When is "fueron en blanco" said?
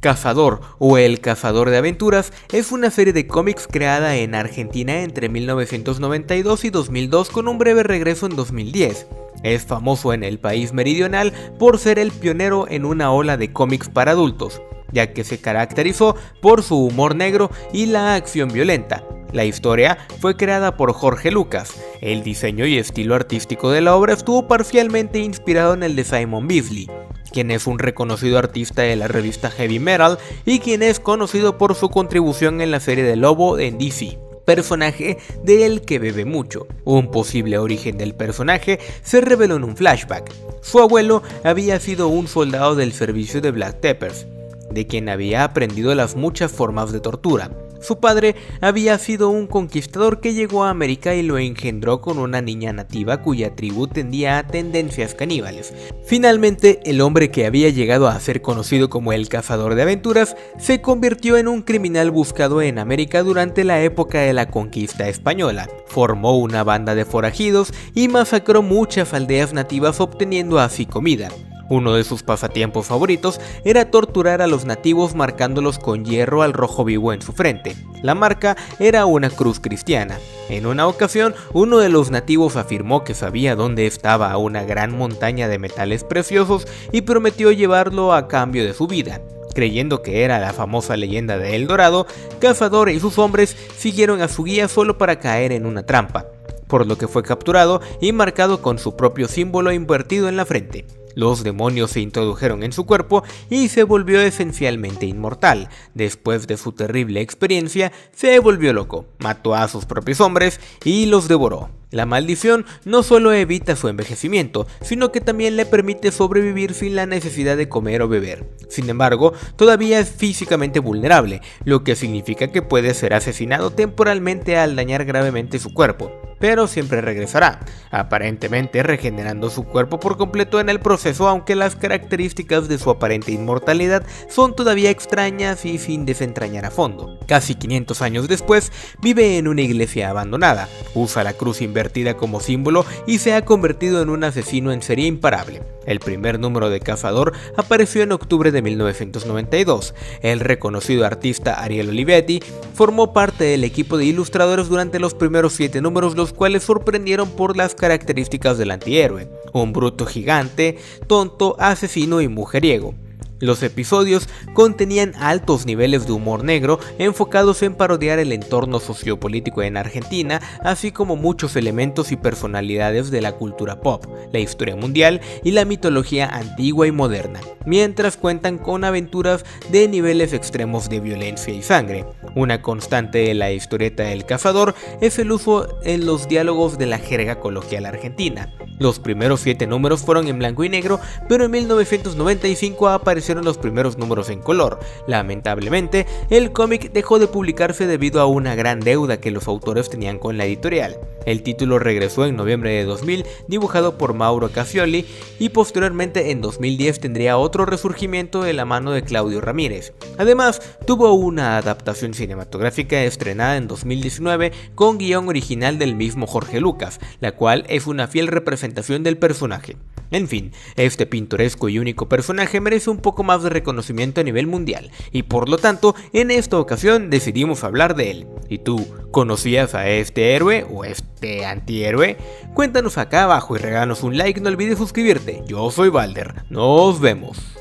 190.00-190.64